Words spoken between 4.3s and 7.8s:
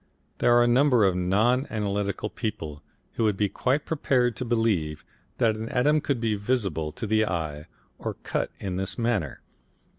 to believe that an atom could be visible to the eye